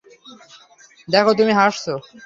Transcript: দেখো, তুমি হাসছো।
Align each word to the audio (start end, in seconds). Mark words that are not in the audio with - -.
দেখো, 1.07 1.31
তুমি 1.33 1.51
হাসছো। 1.53 1.93